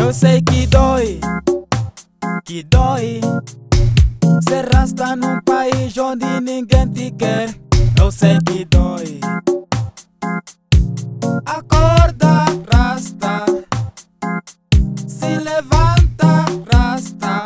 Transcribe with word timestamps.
Eu 0.00 0.14
sei 0.14 0.40
que 0.40 0.66
dói, 0.66 1.20
que 2.46 2.62
dói. 2.62 3.20
Ser 4.48 4.66
rasta 4.72 5.14
num 5.14 5.38
país 5.42 5.96
onde 5.98 6.40
ninguém 6.40 6.88
te 6.88 7.10
quer. 7.10 7.54
Eu 8.00 8.10
sei 8.10 8.38
que 8.46 8.64
dói. 8.64 9.20
Acorda, 11.44 12.46
rasta. 12.72 13.44
Se 15.06 15.36
levanta, 15.36 16.46
rasta. 16.72 17.44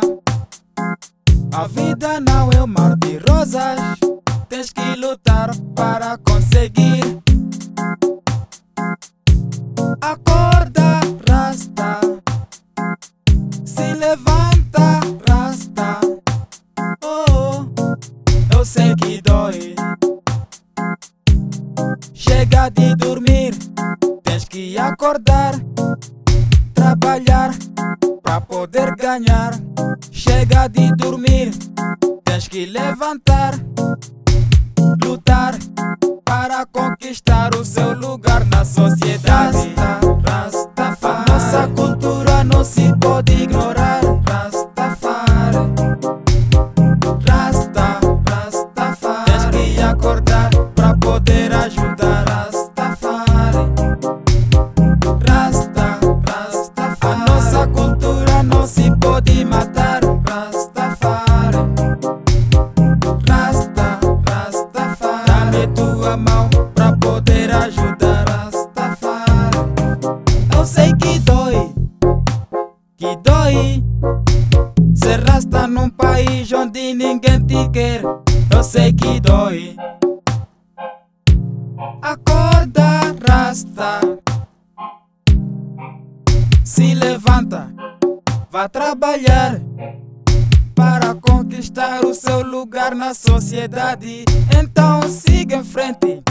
A 1.53 1.67
vida 1.67 2.21
não 2.21 2.49
é 2.51 2.63
um 2.63 2.67
mar 2.67 2.95
de 2.95 3.17
rosas. 3.17 3.79
Tens 4.47 4.71
que 4.71 4.95
lutar 4.95 5.51
para 5.75 6.17
conseguir. 6.19 6.94
Eu 18.51 18.65
sei 18.65 18.95
que 18.95 19.21
dói. 19.21 19.75
Chega 22.13 22.69
de 22.69 22.95
dormir, 22.95 23.53
tens 24.23 24.45
que 24.45 24.77
acordar, 24.77 25.53
trabalhar 26.73 27.51
para 28.23 28.41
poder 28.41 28.95
ganhar. 28.95 29.53
Chega 30.11 30.67
de 30.67 30.91
dormir, 30.95 31.51
tens 32.23 32.47
que 32.47 32.65
levantar, 32.65 33.53
lutar 35.03 35.55
para 36.23 36.65
conquistar 36.65 37.53
o 37.55 37.63
seu 37.63 37.93
lugar 37.93 38.45
na 38.45 38.65
sociedade. 38.65 39.74
Dá-me 65.55 65.67
tua 65.67 66.17
mão 66.17 66.49
pra 66.73 66.91
poder 66.97 67.49
ajudar. 67.49 68.25
Rastafari. 68.27 69.57
Eu 70.53 70.65
sei 70.65 70.93
que 70.95 71.19
dói, 71.19 71.73
que 72.97 73.15
dói. 73.23 73.83
Ser 74.93 75.23
rasta 75.23 75.65
num 75.65 75.89
país 75.89 76.51
onde 76.51 76.93
ninguém 76.93 77.39
te 77.45 77.69
quer. 77.69 78.01
Eu 78.53 78.63
sei 78.63 78.91
que 78.91 79.21
dói. 79.21 79.77
Acorda, 82.01 83.15
rasta. 83.25 84.01
Se 86.65 86.93
levanta, 86.93 87.73
vá 88.51 88.67
trabalhar 88.67 89.61
para 91.05 91.13
conquistar 91.15 92.03
o 92.03 92.15
seu 92.15 92.41
lugar 92.41 92.95
na 92.95 93.13
sociedade. 93.13 94.25
Então 94.57 95.03
siga 95.03 95.57
em 95.57 95.63
frente, 95.63 96.23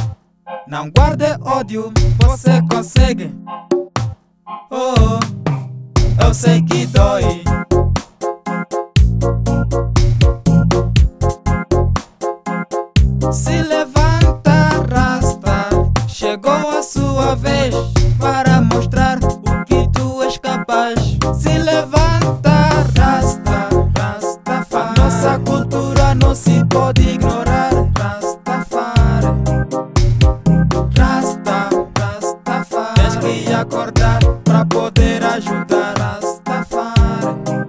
não 0.66 0.90
guarde 0.90 1.26
ódio, 1.42 1.92
você 2.24 2.60
consegue. 2.68 3.32
Oh, 4.70 6.24
eu 6.24 6.34
sei 6.34 6.60
que 6.62 6.86
dói. 6.86 7.44
Se 13.30 13.62
levanta, 13.62 14.70
rasta. 14.90 15.68
Chegou 16.08 16.70
a 16.70 16.82
sua 16.82 17.36
vez 17.36 17.93
acordar 33.64 34.18
pra 34.44 34.64
poder 34.66 35.24
ajudar 35.24 35.94
Rastafari. 35.98 37.64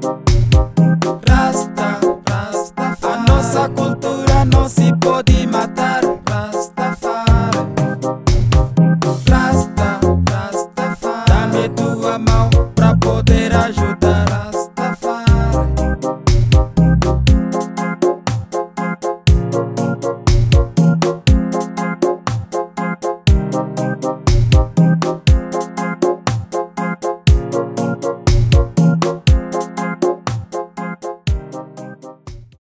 Rasta, 1.27 1.99
Rastafari. 2.29 3.13
A 3.13 3.31
nossa 3.31 3.69
cultura 3.69 4.45
não 4.45 4.67
se 4.67 4.93
pode 4.99 5.47
matar. 5.47 5.94